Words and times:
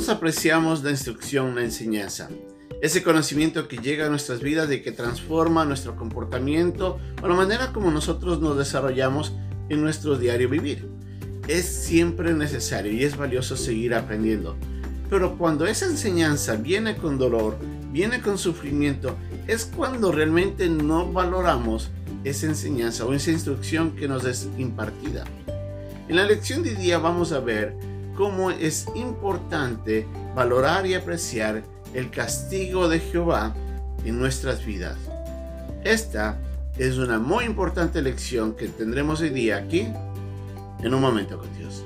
Todos 0.00 0.16
apreciamos 0.16 0.82
la 0.82 0.92
instrucción, 0.92 1.54
la 1.54 1.60
enseñanza, 1.60 2.30
ese 2.80 3.02
conocimiento 3.02 3.68
que 3.68 3.76
llega 3.76 4.06
a 4.06 4.08
nuestras 4.08 4.40
vidas 4.40 4.72
y 4.72 4.80
que 4.80 4.92
transforma 4.92 5.66
nuestro 5.66 5.94
comportamiento 5.94 6.98
o 7.20 7.28
la 7.28 7.34
manera 7.34 7.70
como 7.74 7.90
nosotros 7.90 8.40
nos 8.40 8.56
desarrollamos 8.56 9.34
en 9.68 9.82
nuestro 9.82 10.16
diario 10.16 10.48
vivir. 10.48 10.88
Es 11.48 11.66
siempre 11.66 12.32
necesario 12.32 12.90
y 12.90 13.04
es 13.04 13.18
valioso 13.18 13.58
seguir 13.58 13.94
aprendiendo. 13.94 14.56
Pero 15.10 15.36
cuando 15.36 15.66
esa 15.66 15.84
enseñanza 15.84 16.56
viene 16.56 16.96
con 16.96 17.18
dolor, 17.18 17.58
viene 17.92 18.22
con 18.22 18.38
sufrimiento, 18.38 19.16
es 19.48 19.66
cuando 19.66 20.12
realmente 20.12 20.70
no 20.70 21.12
valoramos 21.12 21.90
esa 22.24 22.46
enseñanza 22.46 23.04
o 23.04 23.12
esa 23.12 23.32
instrucción 23.32 23.94
que 23.94 24.08
nos 24.08 24.24
es 24.24 24.48
impartida. 24.56 25.26
En 26.08 26.16
la 26.16 26.24
lección 26.24 26.62
de 26.62 26.74
día 26.74 26.96
vamos 26.96 27.32
a 27.32 27.40
ver 27.40 27.89
cómo 28.16 28.50
es 28.50 28.86
importante 28.94 30.06
valorar 30.34 30.86
y 30.86 30.94
apreciar 30.94 31.62
el 31.94 32.10
castigo 32.10 32.88
de 32.88 33.00
Jehová 33.00 33.54
en 34.04 34.18
nuestras 34.18 34.64
vidas. 34.64 34.96
Esta 35.84 36.38
es 36.78 36.98
una 36.98 37.18
muy 37.18 37.44
importante 37.44 38.00
lección 38.02 38.54
que 38.54 38.68
tendremos 38.68 39.20
hoy 39.20 39.30
día 39.30 39.56
aquí 39.56 39.88
en 40.82 40.94
un 40.94 41.00
momento 41.00 41.38
con 41.38 41.52
Dios. 41.56 41.84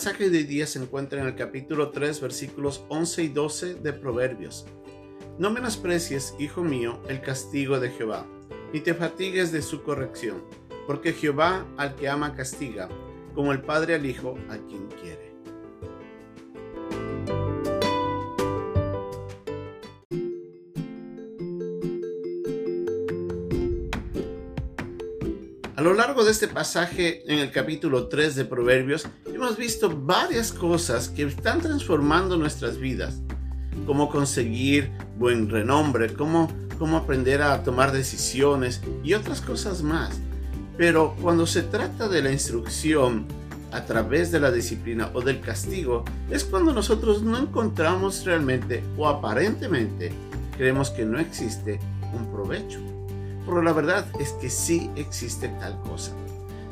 Pasaje 0.00 0.30
de 0.30 0.44
día 0.44 0.66
se 0.66 0.78
encuentra 0.78 1.20
en 1.20 1.26
el 1.26 1.34
capítulo 1.34 1.90
3, 1.90 2.22
versículos 2.22 2.86
11 2.88 3.22
y 3.22 3.28
12 3.28 3.74
de 3.74 3.92
Proverbios. 3.92 4.64
No 5.38 5.50
menosprecies, 5.50 6.34
hijo 6.38 6.64
mío, 6.64 7.02
el 7.06 7.20
castigo 7.20 7.78
de 7.78 7.90
Jehová, 7.90 8.26
ni 8.72 8.80
te 8.80 8.94
fatigues 8.94 9.52
de 9.52 9.60
su 9.60 9.82
corrección, 9.82 10.42
porque 10.86 11.12
Jehová 11.12 11.66
al 11.76 11.96
que 11.96 12.08
ama 12.08 12.34
castiga, 12.34 12.88
como 13.34 13.52
el 13.52 13.60
Padre 13.60 13.94
al 13.94 14.06
Hijo 14.06 14.38
a 14.48 14.56
quien 14.56 14.88
quiere. 15.02 15.34
A 25.76 25.82
lo 25.82 25.92
largo 25.92 26.24
de 26.24 26.30
este 26.30 26.46
pasaje 26.48 27.22
en 27.30 27.38
el 27.38 27.50
capítulo 27.50 28.08
3 28.08 28.34
de 28.34 28.44
Proverbios, 28.46 29.06
hemos 29.50 29.58
visto 29.58 29.90
varias 29.90 30.52
cosas 30.52 31.08
que 31.08 31.24
están 31.24 31.60
transformando 31.60 32.36
nuestras 32.36 32.78
vidas. 32.78 33.20
Cómo 33.84 34.08
conseguir 34.08 34.92
buen 35.18 35.50
renombre, 35.50 36.14
cómo, 36.14 36.48
cómo 36.78 36.98
aprender 36.98 37.42
a 37.42 37.64
tomar 37.64 37.90
decisiones 37.90 38.80
y 39.02 39.14
otras 39.14 39.40
cosas 39.40 39.82
más. 39.82 40.20
Pero 40.78 41.16
cuando 41.20 41.48
se 41.48 41.62
trata 41.62 42.06
de 42.06 42.22
la 42.22 42.30
instrucción 42.30 43.26
a 43.72 43.84
través 43.86 44.30
de 44.30 44.38
la 44.38 44.52
disciplina 44.52 45.10
o 45.14 45.20
del 45.20 45.40
castigo, 45.40 46.04
es 46.30 46.44
cuando 46.44 46.72
nosotros 46.72 47.22
no 47.22 47.36
encontramos 47.36 48.24
realmente 48.24 48.84
o 48.96 49.08
aparentemente 49.08 50.12
creemos 50.56 50.90
que 50.90 51.04
no 51.04 51.18
existe 51.18 51.80
un 52.14 52.30
provecho 52.30 52.78
pero 53.46 53.62
la 53.62 53.72
verdad 53.72 54.06
es 54.20 54.30
que 54.34 54.48
sí 54.48 54.90
existe 54.94 55.48
tal 55.58 55.80
cosa. 55.82 56.12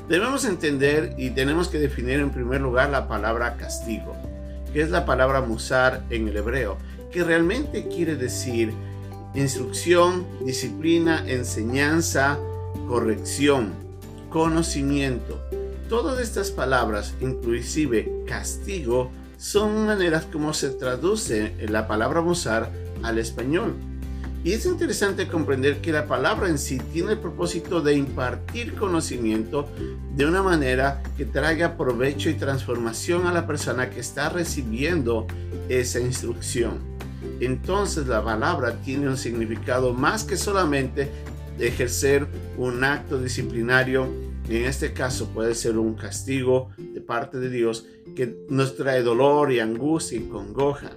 Debemos 0.09 0.47
entender 0.47 1.15
y 1.19 1.31
tenemos 1.31 1.69
que 1.69 1.79
definir 1.79 2.21
en 2.21 2.31
primer 2.31 2.63
lugar 2.63 2.89
la 2.89 3.09
palabra 3.09 3.57
castigo, 3.59 4.17
que 4.73 4.81
es 4.81 4.89
la 4.89 5.05
palabra 5.05 5.43
musar 5.43 6.03
en 6.09 6.29
el 6.29 6.37
hebreo, 6.39 6.79
que 7.13 7.25
realmente 7.25 7.89
quiere 7.89 8.17
decir 8.17 8.73
instrucción, 9.35 10.27
disciplina, 10.47 11.23
enseñanza, 11.27 12.39
corrección, 12.89 13.75
conocimiento. 14.31 15.39
Todas 15.91 16.21
estas 16.21 16.51
palabras, 16.51 17.15
inclusive 17.21 18.11
castigo, 18.27 19.11
son 19.37 19.87
maneras 19.87 20.25
como 20.33 20.55
se 20.55 20.71
traduce 20.71 21.55
la 21.69 21.87
palabra 21.87 22.23
musar 22.23 22.71
al 23.03 23.19
español. 23.19 23.75
Y 24.49 24.55
es 24.55 24.65
interesante 24.65 25.29
comprender 25.29 25.83
que 25.83 25.93
la 25.93 26.07
palabra 26.07 26.49
en 26.49 26.57
sí 26.57 26.79
tiene 26.79 27.13
el 27.13 27.19
propósito 27.19 27.83
de 27.83 27.93
impartir 27.93 28.77
conocimiento 28.77 29.69
de 30.17 30.25
una 30.25 30.43
manera 30.43 31.03
que 31.19 31.27
traiga 31.27 31.77
provecho 31.77 32.31
y 32.31 32.33
transformación 32.33 33.27
a 33.27 33.33
la 33.35 33.47
persona 33.47 33.91
que 33.91 34.01
está 34.01 34.31
recibiendo 34.31 35.27
esa 35.69 36.01
instrucción. 36.01 36.79
Entonces 37.41 38.07
la 38.07 38.25
palabra 38.25 38.81
tiene 38.81 39.11
un 39.11 39.19
significado 39.19 39.93
más 39.93 40.25
que 40.25 40.39
solamente 40.39 41.11
ejercer 41.59 42.27
un 42.57 42.83
acto 42.85 43.21
disciplinario. 43.21 44.09
En 44.49 44.65
este 44.65 44.95
caso 44.95 45.29
puede 45.29 45.55
ser 45.55 45.77
un 45.77 45.93
castigo 45.93 46.71
de 46.79 47.03
parte 47.03 47.39
de 47.39 47.51
Dios 47.51 47.85
que 48.17 48.35
nos 48.49 48.77
trae 48.79 49.03
dolor 49.03 49.53
y 49.53 49.61
angustia 49.61 50.17
y 50.17 50.23
congoja. 50.23 50.93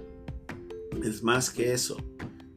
Es 1.04 1.22
más 1.22 1.50
que 1.50 1.74
eso 1.74 1.98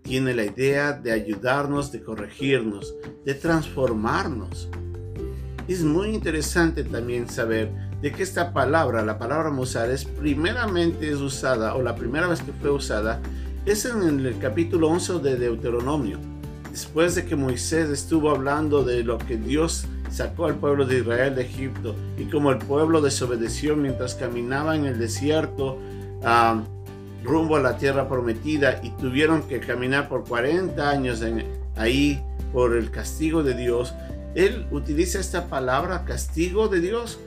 tiene 0.06 0.36
la 0.36 0.46
idea 0.46 0.94
de 0.94 1.12
ayudarnos, 1.12 1.92
de 1.92 2.04
corregirnos, 2.04 2.96
de 3.26 3.34
transformarnos. 3.34 4.70
Es 5.68 5.84
muy 5.84 6.10
interesante 6.10 6.84
también 6.84 7.28
saber 7.28 7.72
de 8.04 8.12
que 8.12 8.22
esta 8.22 8.54
palabra, 8.54 9.04
la 9.04 9.18
palabra 9.18 9.50
Musar, 9.50 9.90
es 9.90 10.06
primeramente 10.06 11.10
es 11.10 11.18
usada, 11.18 11.74
o 11.74 11.82
la 11.82 11.96
primera 11.96 12.28
vez 12.28 12.42
que 12.42 12.54
fue 12.54 12.70
usada, 12.70 13.20
es 13.66 13.86
en 13.86 14.04
el 14.04 14.38
capítulo 14.38 14.90
11 14.90 15.20
de 15.20 15.38
Deuteronomio. 15.38 16.20
Después 16.70 17.16
de 17.16 17.26
que 17.26 17.36
Moisés 17.36 17.90
estuvo 17.90 18.30
hablando 18.30 18.84
de 18.84 19.04
lo 19.04 19.18
que 19.18 19.38
Dios 19.38 19.88
sacó 20.12 20.46
al 20.46 20.56
pueblo 20.56 20.86
de 20.86 21.00
Israel 21.00 21.34
de 21.34 21.42
Egipto 21.42 21.96
y 22.16 22.26
como 22.26 22.52
el 22.52 22.60
pueblo 22.60 23.02
desobedeció 23.02 23.76
mientras 23.76 24.14
caminaba 24.14 24.76
en 24.76 24.86
el 24.86 25.00
desierto, 25.00 25.80
uh, 26.22 26.75
rumbo 27.26 27.56
a 27.56 27.62
la 27.62 27.78
tierra 27.78 28.08
prometida 28.08 28.80
y 28.84 28.92
tuvieron 28.92 29.44
que 29.44 29.60
caminar 29.60 30.08
por 30.08 30.24
40 30.24 30.90
años 30.90 31.24
ahí 31.76 32.24
por 32.54 32.76
el 32.78 32.92
castigo 32.92 33.44
de 33.44 33.54
Dios, 33.54 33.94
él 34.36 34.66
utiliza 34.72 35.20
esta 35.20 35.48
palabra 35.48 36.06
castigo 36.06 36.68
de 36.68 36.80
Dios 36.80 37.20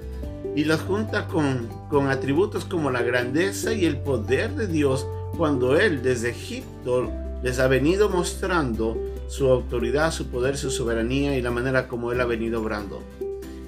y 0.54 0.64
la 0.64 0.78
junta 0.78 1.26
con, 1.26 1.68
con 1.90 2.08
atributos 2.08 2.64
como 2.64 2.90
la 2.90 3.02
grandeza 3.02 3.72
y 3.72 3.84
el 3.84 3.98
poder 3.98 4.54
de 4.54 4.66
Dios 4.66 5.06
cuando 5.36 5.78
él 5.78 6.02
desde 6.02 6.30
Egipto 6.30 7.10
les 7.42 7.58
ha 7.58 7.68
venido 7.68 8.08
mostrando 8.08 8.96
su 9.28 9.48
autoridad, 9.48 10.12
su 10.12 10.28
poder, 10.28 10.56
su 10.56 10.70
soberanía 10.70 11.36
y 11.36 11.42
la 11.42 11.50
manera 11.50 11.88
como 11.88 12.12
él 12.12 12.20
ha 12.20 12.24
venido 12.24 12.60
obrando. 12.60 13.02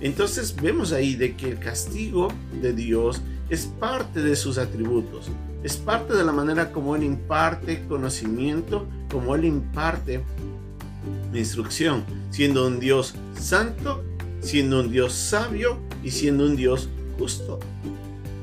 Entonces 0.01 0.57
vemos 0.57 0.93
ahí 0.93 1.15
de 1.15 1.37
que 1.37 1.49
el 1.49 1.59
castigo 1.59 2.29
de 2.61 2.73
Dios 2.73 3.21
es 3.51 3.67
parte 3.67 4.23
de 4.23 4.35
sus 4.35 4.57
atributos, 4.59 5.31
es 5.63 5.77
parte 5.77 6.15
de 6.15 6.25
la 6.25 6.33
manera 6.33 6.73
como 6.73 6.97
Él 6.97 7.05
imparte 7.05 7.85
conocimiento, 7.87 8.87
como 9.11 9.35
Él 9.35 9.45
imparte 9.45 10.23
instrucción, 11.33 12.05
siendo 12.31 12.67
un 12.67 12.81
Dios 12.81 13.15
santo, 13.39 14.03
siendo 14.41 14.81
un 14.81 14.91
Dios 14.91 15.13
sabio 15.13 15.79
y 16.03 16.11
siendo 16.11 16.45
un 16.45 16.57
Dios 16.57 16.89
justo. 17.19 17.61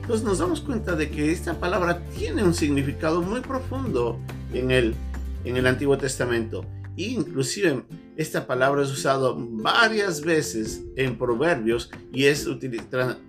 Entonces 0.02 0.26
nos 0.26 0.40
damos 0.40 0.62
cuenta 0.62 0.96
de 0.96 1.10
que 1.10 1.32
esta 1.32 1.60
palabra 1.60 2.02
tiene 2.18 2.44
un 2.44 2.54
significado 2.54 3.22
muy 3.22 3.42
profundo 3.42 4.20
en 4.54 4.72
el, 4.72 4.96
en 5.44 5.58
el 5.58 5.68
Antiguo 5.68 5.98
Testamento. 5.98 6.64
Inclusive 6.98 7.84
esta 8.16 8.48
palabra 8.48 8.82
es 8.82 8.90
usada 8.90 9.32
varias 9.38 10.22
veces 10.22 10.84
en 10.96 11.16
Proverbios 11.16 11.92
y 12.12 12.26
es 12.26 12.48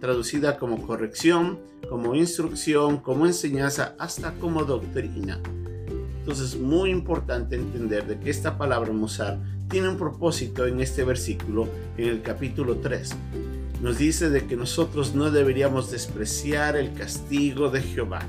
traducida 0.00 0.56
como 0.56 0.87
corrección, 0.87 1.59
como 1.91 2.15
instrucción, 2.15 2.97
como 2.97 3.26
enseñanza, 3.26 3.94
hasta 3.99 4.32
como 4.41 4.65
doctrina. 4.65 5.38
Entonces 6.20 6.55
es 6.55 6.61
muy 6.61 6.91
importante 6.91 7.56
entender 7.56 8.06
de 8.06 8.19
que 8.19 8.31
esta 8.31 8.56
palabra 8.56 8.91
Musar 8.91 9.38
tiene 9.69 9.91
un 9.91 9.99
propósito 9.99 10.67
en 10.67 10.81
este 10.81 11.05
versículo, 11.05 11.69
en 11.99 12.09
el 12.09 12.23
capítulo 12.23 12.76
3. 12.76 13.11
Nos 13.82 13.99
dice 13.99 14.31
de 14.31 14.47
que 14.47 14.56
nosotros 14.56 15.15
no 15.15 15.31
deberíamos 15.31 15.91
despreciar 15.91 16.75
el 16.75 16.94
castigo 16.94 17.69
de 17.69 17.82
Jehová. 17.82 18.23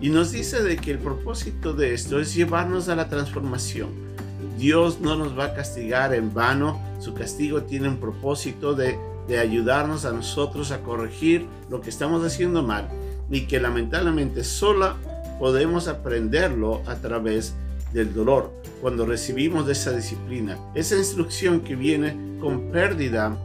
Y 0.00 0.10
nos 0.10 0.30
dice 0.30 0.62
de 0.62 0.76
que 0.76 0.92
el 0.92 0.98
propósito 1.00 1.72
de 1.72 1.92
esto 1.92 2.20
es 2.20 2.36
llevarnos 2.36 2.88
a 2.88 2.94
la 2.94 3.08
transformación 3.08 4.13
Dios 4.58 5.00
no 5.00 5.16
nos 5.16 5.38
va 5.38 5.46
a 5.46 5.54
castigar 5.54 6.14
en 6.14 6.32
vano. 6.32 6.80
Su 7.00 7.14
castigo 7.14 7.62
tiene 7.62 7.88
un 7.88 7.98
propósito 7.98 8.74
de, 8.74 8.98
ayudarnos 9.38 10.04
a 10.04 10.12
nosotros 10.12 10.70
a 10.70 10.82
corregir 10.82 11.46
lo 11.70 11.80
que 11.80 11.90
estamos 11.90 12.24
haciendo 12.24 12.62
mal 12.62 12.88
y 13.30 13.46
que 13.46 13.58
lamentablemente 13.58 14.44
solo 14.44 14.94
podemos 15.38 15.88
aprenderlo 15.88 16.82
a 16.86 16.96
través 16.96 17.54
del 17.92 18.12
dolor. 18.12 18.52
Cuando 18.82 19.06
recibimos 19.06 19.68
esa 19.68 19.92
disciplina, 19.92 20.58
esa 20.74 20.96
instrucción 20.96 21.60
que 21.60 21.74
viene 21.74 22.38
con 22.40 22.70
pérdida 22.70 23.36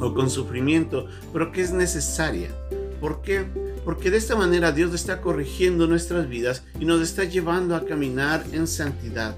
o 0.00 0.12
con 0.12 0.28
sufrimiento, 0.28 1.06
pero 1.32 1.50
que 1.50 1.62
es 1.62 1.72
necesaria. 1.72 2.50
¿Por 3.00 3.22
qué? 3.22 3.46
Porque 3.84 4.10
de 4.10 4.18
esta 4.18 4.36
manera 4.36 4.72
Dios 4.72 4.92
está 4.94 5.22
corrigiendo 5.22 5.86
nuestras 5.86 6.28
vidas 6.28 6.62
y 6.78 6.84
nos 6.84 7.00
está 7.00 7.24
llevando 7.24 7.74
a 7.74 7.86
caminar 7.86 8.44
en 8.52 8.66
santidad. 8.66 9.34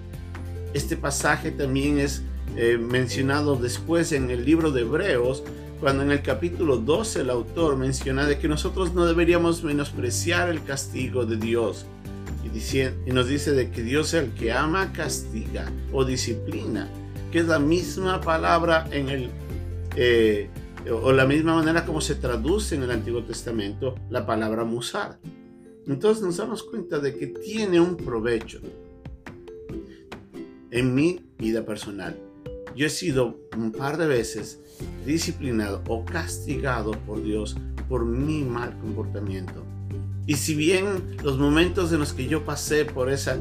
Este 0.75 0.97
pasaje 0.97 1.51
también 1.51 1.99
es 1.99 2.23
eh, 2.57 2.79
mencionado 2.79 3.57
después 3.57 4.13
en 4.13 4.31
el 4.31 4.45
libro 4.45 4.71
de 4.71 4.83
Hebreos, 4.83 5.43
cuando 5.81 6.03
en 6.03 6.11
el 6.11 6.23
capítulo 6.23 6.77
12 6.77 7.23
el 7.23 7.31
autor 7.31 7.77
menciona 7.77 8.27
de 8.27 8.39
que 8.39 8.49
nosotros 8.49 8.95
no 8.95 9.05
deberíamos 9.05 9.65
menospreciar 9.65 10.49
el 10.49 10.63
castigo 10.63 11.27
de 11.27 11.37
Dios. 11.37 11.87
Y, 12.45 13.11
nos 13.13 13.29
dice 13.29 13.53
de 13.53 13.71
que 13.71 13.83
Dios 13.83 14.15
es 14.15 14.25
el 14.25 14.31
que 14.33 14.53
ama, 14.53 14.93
castiga 14.93 15.71
o 15.93 16.05
disciplina, 16.05 16.89
que 17.31 17.39
es 17.39 17.47
la 17.47 17.59
misma 17.59 18.21
palabra 18.21 18.87
en 18.91 19.09
el 19.09 19.31
eh, 19.97 20.49
o 20.91 21.13
la 21.13 21.27
misma 21.27 21.55
manera 21.55 21.87
como 21.87 22.01
se 22.01 22.17
traduce 22.17 22.75
en 22.75 22.83
el 22.83 22.91
Antiguo 22.91 23.23
Testamento 23.23 23.95
la 24.11 24.27
palabra 24.27 24.65
musar. 24.65 25.19
Entonces 25.87 26.23
nos 26.23 26.37
damos 26.37 26.63
cuenta 26.63 26.99
de 26.99 27.17
que 27.17 27.29
tiene 27.29 27.81
un 27.81 27.97
provecho 27.97 28.61
en 30.73 30.95
mi 30.95 31.21
vida 31.39 31.65
personal. 31.65 32.19
Yo 32.75 32.87
he 32.87 32.91
sido 32.91 33.39
un 33.57 33.71
par 33.71 33.99
de 33.99 34.07
veces 34.07 34.59
disciplinado 35.07 35.83
o 35.87 36.05
castigado 36.05 36.93
por 37.07 37.23
Dios 37.23 37.57
por 37.89 38.05
mi 38.05 38.43
mal 38.43 38.77
comportamiento. 38.79 39.63
Y 40.27 40.35
si 40.35 40.55
bien 40.55 41.17
los 41.23 41.39
momentos 41.39 41.93
en 41.93 41.99
los 41.99 42.13
que 42.13 42.27
yo 42.27 42.45
pasé 42.45 42.85
por 42.85 43.11
ese 43.11 43.33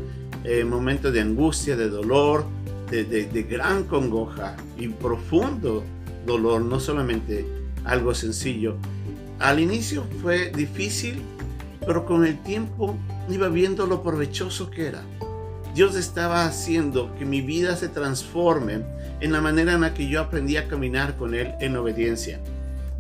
eh, 0.44 0.66
momento 0.66 1.12
de 1.12 1.22
angustia, 1.22 1.76
de 1.76 1.90
dolor, 1.90 2.46
de, 2.90 3.06
de 3.06 3.44
gran 3.44 3.86
congoja 3.86 4.58
y 4.78 4.90
profundo 4.90 5.84
dolor, 6.26 6.62
no 6.62 6.80
solamente 6.82 7.46
algo 7.86 8.14
sencillo. 8.14 8.76
Al 9.40 9.62
inicio 9.62 10.04
fue 10.22 10.52
difícil, 10.52 11.22
pero 11.86 12.06
con 12.06 12.26
el 12.26 12.38
tiempo 12.44 12.98
iba 13.30 13.48
viendo 13.48 13.88
lo 13.88 14.04
provechoso 14.04 14.70
que 14.70 14.88
era. 14.88 15.04
Dios 15.74 15.96
estaba 15.96 16.46
haciendo 16.46 17.16
que 17.16 17.26
mi 17.26 17.42
vida 17.42 17.76
se 17.76 17.88
transforme 17.88 18.82
en 19.20 19.32
la 19.32 19.42
manera 19.42 19.74
en 19.74 19.82
la 19.82 19.94
que 19.94 20.08
yo 20.08 20.22
aprendí 20.22 20.58
a 20.58 20.68
caminar 20.68 21.18
con 21.18 21.34
Él 21.34 21.54
en 21.60 21.76
obediencia 21.76 22.40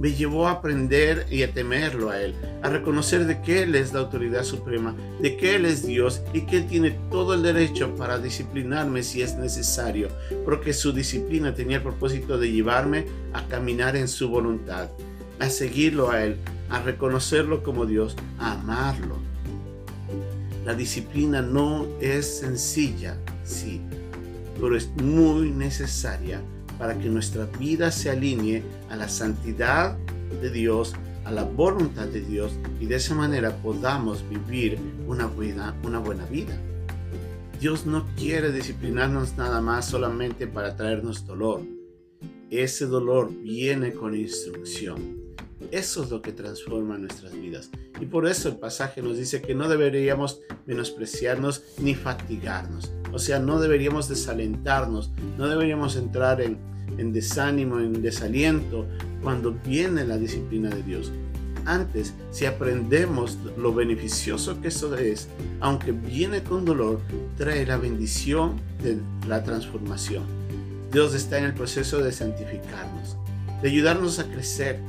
me 0.02 0.14
llevó 0.14 0.48
a 0.48 0.54
aprender 0.54 1.28
y 1.30 1.44
a 1.44 1.54
temerlo 1.54 2.10
a 2.10 2.20
Él, 2.20 2.34
a 2.64 2.70
reconocer 2.70 3.28
de 3.28 3.40
que 3.42 3.62
Él 3.62 3.76
es 3.76 3.94
la 3.94 4.00
autoridad 4.00 4.44
suprema, 4.44 4.96
de 5.22 5.38
que 5.38 5.56
Él 5.56 5.66
es 5.66 5.86
Dios 5.86 6.24
y 6.34 6.42
que 6.42 6.58
Él 6.58 6.66
tiene 6.66 6.98
todo 7.12 7.36
el 7.36 7.44
derecho 7.44 7.96
para 7.96 8.18
disciplinarme 8.18 9.04
si 9.04 9.22
es 9.22 9.36
necesario, 9.36 10.08
porque 10.44 10.74
su 10.74 10.92
disciplina 10.92 11.54
tenía 11.54 11.78
el 11.78 11.84
propósito 11.84 12.40
de 12.40 12.52
llevarme 12.52 13.06
a 13.32 13.46
caminar 13.48 13.96
en 13.96 14.08
su 14.08 14.30
voluntad, 14.30 14.90
a 15.40 15.50
seguirlo 15.50 16.10
a 16.10 16.24
Él, 16.24 16.38
a 16.72 16.82
reconocerlo 16.82 17.62
como 17.62 17.86
Dios, 17.86 18.16
a 18.40 18.54
amarlo. 18.54 19.31
La 20.66 20.76
disciplina 20.76 21.42
no 21.42 21.88
es 22.00 22.40
sencilla, 22.40 23.18
sí, 23.44 23.82
pero 24.60 24.78
es 24.78 24.90
muy 25.02 25.50
necesaria 25.52 26.40
para 26.78 26.98
que 26.98 27.10
nuestra 27.10 27.46
vida 27.46 27.92
se 27.92 28.12
alinee 28.12 28.64
a 28.90 28.96
la 28.96 29.10
santidad 29.10 29.98
de 30.42 30.52
Dios, 30.52 30.94
a 31.26 31.32
la 31.32 31.44
voluntad 31.44 32.08
de 32.08 32.22
Dios 32.22 32.54
y 32.80 32.86
de 32.86 32.96
esa 32.96 33.16
manera 33.16 33.56
podamos 33.58 34.24
vivir 34.30 34.78
una 35.08 35.26
buena, 35.26 35.76
una 35.84 36.00
buena 36.00 36.26
vida. 36.26 36.60
Dios 37.60 37.86
no 37.86 38.08
quiere 38.16 38.52
disciplinarnos 38.52 39.38
nada 39.38 39.62
más 39.62 39.86
solamente 39.88 40.48
para 40.48 40.76
traernos 40.76 41.26
dolor. 41.26 41.62
Ese 42.50 42.86
dolor 42.86 43.32
viene 43.32 43.94
con 43.94 44.16
instrucción. 44.16 45.21
Eso 45.70 46.04
es 46.04 46.10
lo 46.10 46.22
que 46.22 46.32
transforma 46.32 46.98
nuestras 46.98 47.34
vidas. 47.34 47.70
Y 48.00 48.06
por 48.06 48.28
eso 48.28 48.50
el 48.50 48.58
pasaje 48.58 49.02
nos 49.02 49.18
dice 49.18 49.42
que 49.42 49.54
no 49.54 49.70
deberíamos 49.70 50.42
menospreciarnos 50.66 51.64
ni 51.80 51.96
fatigarnos. 51.96 52.92
O 53.12 53.20
sea, 53.20 53.40
no 53.40 53.60
deberíamos 53.60 54.10
desalentarnos, 54.10 55.12
no 55.38 55.48
deberíamos 55.48 55.96
entrar 55.96 56.42
en, 56.42 56.58
en 56.98 57.14
desánimo, 57.14 57.80
en 57.80 58.02
desaliento, 58.02 58.88
cuando 59.22 59.54
viene 59.54 60.06
la 60.06 60.18
disciplina 60.18 60.70
de 60.70 60.84
Dios. 60.84 61.12
Antes, 61.66 62.14
si 62.32 62.46
aprendemos 62.46 63.38
lo 63.58 63.74
beneficioso 63.74 64.60
que 64.62 64.70
eso 64.70 64.96
es, 64.96 65.28
aunque 65.60 65.92
viene 65.92 66.42
con 66.42 66.66
dolor, 66.66 67.00
trae 67.38 67.66
la 67.66 67.78
bendición 67.78 68.60
de 68.82 68.98
la 69.28 69.44
transformación. 69.44 70.24
Dios 70.92 71.14
está 71.14 71.38
en 71.38 71.46
el 71.46 71.54
proceso 71.54 72.02
de 72.02 72.12
santificarnos, 72.12 73.16
de 73.62 73.70
ayudarnos 73.70 74.20
a 74.20 74.26
crecer, 74.26 74.80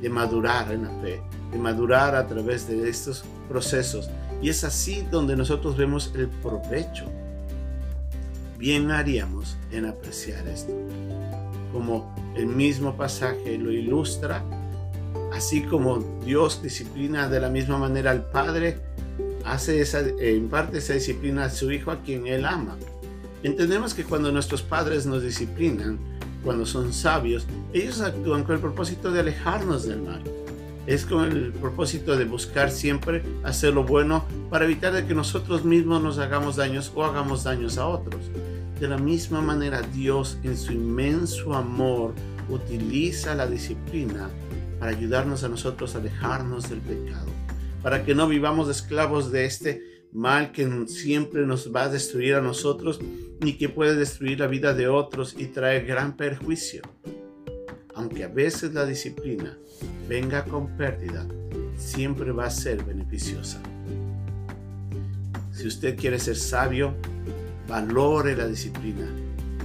de 0.00 0.08
madurar 0.08 0.72
en 0.72 0.84
la 0.84 0.90
fe, 1.00 1.20
de 1.50 1.58
madurar 1.58 2.14
a 2.14 2.26
través 2.26 2.68
de 2.68 2.88
estos 2.88 3.24
procesos. 3.48 4.10
Y 4.42 4.50
es 4.50 4.64
así 4.64 5.06
donde 5.10 5.36
nosotros 5.36 5.76
vemos 5.76 6.12
el 6.14 6.28
provecho. 6.28 7.06
Bien 8.58 8.90
haríamos 8.90 9.56
en 9.70 9.86
apreciar 9.86 10.46
esto 10.48 10.72
como 11.76 12.14
el 12.34 12.46
mismo 12.46 12.96
pasaje 12.96 13.58
lo 13.58 13.70
ilustra, 13.70 14.42
así 15.34 15.62
como 15.62 15.98
Dios 16.24 16.62
disciplina 16.62 17.28
de 17.28 17.38
la 17.38 17.50
misma 17.50 17.76
manera 17.76 18.12
al 18.12 18.24
Padre, 18.30 18.78
hace 19.44 19.82
esa, 19.82 20.00
en 20.00 20.48
parte 20.48 20.78
esa 20.78 20.94
disciplina 20.94 21.44
a 21.44 21.50
su 21.50 21.70
Hijo 21.70 21.90
a 21.90 22.00
quien 22.02 22.26
Él 22.26 22.46
ama. 22.46 22.78
Entendemos 23.42 23.92
que 23.92 24.04
cuando 24.04 24.32
nuestros 24.32 24.62
padres 24.62 25.04
nos 25.04 25.22
disciplinan, 25.22 25.98
cuando 26.46 26.64
son 26.64 26.92
sabios, 26.92 27.44
ellos 27.72 28.00
actúan 28.00 28.44
con 28.44 28.54
el 28.54 28.60
propósito 28.60 29.10
de 29.10 29.18
alejarnos 29.18 29.84
del 29.88 30.00
mal. 30.00 30.22
Es 30.86 31.04
con 31.04 31.24
el 31.24 31.52
propósito 31.52 32.16
de 32.16 32.24
buscar 32.24 32.70
siempre 32.70 33.24
hacer 33.42 33.74
lo 33.74 33.82
bueno 33.82 34.24
para 34.48 34.64
evitar 34.64 34.92
de 34.92 35.04
que 35.04 35.14
nosotros 35.14 35.64
mismos 35.64 36.00
nos 36.00 36.18
hagamos 36.18 36.54
daños 36.54 36.92
o 36.94 37.04
hagamos 37.04 37.42
daños 37.42 37.78
a 37.78 37.88
otros. 37.88 38.30
De 38.78 38.86
la 38.86 38.96
misma 38.96 39.40
manera, 39.40 39.82
Dios 39.82 40.38
en 40.44 40.56
su 40.56 40.72
inmenso 40.72 41.52
amor 41.52 42.14
utiliza 42.48 43.34
la 43.34 43.48
disciplina 43.48 44.30
para 44.78 44.92
ayudarnos 44.92 45.42
a 45.42 45.48
nosotros 45.48 45.96
a 45.96 45.98
alejarnos 45.98 46.70
del 46.70 46.78
pecado, 46.78 47.26
para 47.82 48.04
que 48.04 48.14
no 48.14 48.28
vivamos 48.28 48.68
esclavos 48.68 49.32
de 49.32 49.46
este 49.46 49.95
mal 50.16 50.50
que 50.50 50.66
siempre 50.86 51.46
nos 51.46 51.74
va 51.74 51.84
a 51.84 51.88
destruir 51.90 52.34
a 52.36 52.40
nosotros 52.40 52.98
ni 53.40 53.58
que 53.58 53.68
puede 53.68 53.94
destruir 53.94 54.40
la 54.40 54.46
vida 54.46 54.72
de 54.72 54.88
otros 54.88 55.36
y 55.38 55.46
traer 55.46 55.84
gran 55.84 56.16
perjuicio. 56.16 56.82
Aunque 57.94 58.24
a 58.24 58.28
veces 58.28 58.72
la 58.72 58.86
disciplina 58.86 59.58
venga 60.08 60.44
con 60.44 60.74
pérdida, 60.78 61.26
siempre 61.76 62.32
va 62.32 62.46
a 62.46 62.50
ser 62.50 62.82
beneficiosa. 62.82 63.60
Si 65.52 65.66
usted 65.66 65.98
quiere 65.98 66.18
ser 66.18 66.36
sabio, 66.36 66.94
valore 67.68 68.34
la 68.34 68.46
disciplina. 68.46 69.06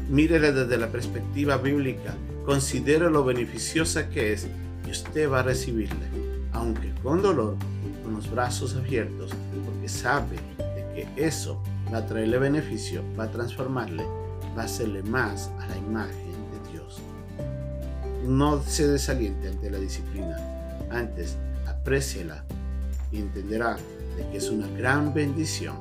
Mírela 0.10 0.52
desde 0.52 0.78
la 0.78 0.92
perspectiva 0.92 1.58
bíblica, 1.58 2.14
considere 2.46 3.10
lo 3.10 3.24
beneficiosa 3.24 4.10
que 4.10 4.34
es 4.34 4.48
y 4.86 4.92
usted 4.92 5.30
va 5.30 5.40
a 5.40 5.44
recibirle, 5.44 6.08
aunque 6.52 6.94
con 7.02 7.22
dolor, 7.22 7.56
con 8.04 8.16
los 8.16 8.30
brazos 8.30 8.76
abiertos, 8.76 9.32
porque 9.82 9.90
sabe 9.90 10.36
de 10.58 10.86
que 10.94 11.26
eso 11.26 11.60
va 11.92 12.00
a 12.00 12.06
traerle 12.06 12.38
beneficio, 12.38 13.04
va 13.20 13.24
a 13.24 13.32
transformarle, 13.32 14.04
va 14.56 14.62
a 14.62 14.66
hacerle 14.66 15.02
más 15.02 15.50
a 15.60 15.68
la 15.68 15.78
imagen 15.78 16.36
de 16.52 16.72
Dios. 16.72 17.02
No 18.28 18.62
se 18.62 18.88
desaliente 18.88 19.48
ante 19.48 19.72
la 19.72 19.80
disciplina, 19.80 20.38
antes 20.92 21.36
apréciela 21.68 22.44
y 23.12 23.18
entenderá 23.18 23.76
de 24.18 24.30
que 24.32 24.38
es 24.38 24.52
una 24.52 24.68
gran 24.68 25.16
bendición 25.16 25.78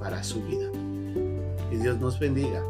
para 0.00 0.24
su 0.24 0.42
vida. 0.42 0.70
Que 1.68 1.76
Dios 1.76 1.98
nos 2.00 2.18
bendiga. 2.18 2.62